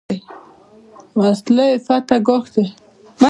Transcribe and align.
وسله 1.19 1.65
عفت 1.75 2.01
ته 2.07 2.15
ګواښ 2.25 2.45
ده 2.53 2.63